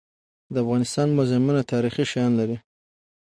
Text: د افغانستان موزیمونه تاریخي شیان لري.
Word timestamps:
د 0.53 0.55
افغانستان 0.63 1.07
موزیمونه 1.17 1.61
تاریخي 1.71 2.03
شیان 2.11 2.31
لري. 2.39 2.57